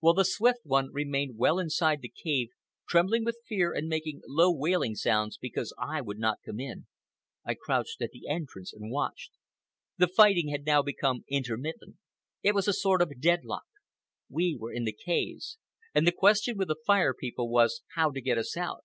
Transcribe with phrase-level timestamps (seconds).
[0.00, 2.50] While the Swift One remained well inside the cave,
[2.86, 6.88] trembling with fear and making low wailing sounds because I would not come in,
[7.42, 9.32] I crouched at the entrance and watched.
[9.96, 11.96] The fighting had now become intermittent.
[12.42, 13.64] It was a sort of deadlock.
[14.28, 15.56] We were in the caves,
[15.94, 18.84] and the question with the Fire People was how to get us out.